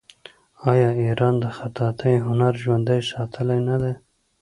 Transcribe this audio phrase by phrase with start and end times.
[0.71, 3.93] آیا ایران د خطاطۍ هنر ژوندی ساتلی نه دی؟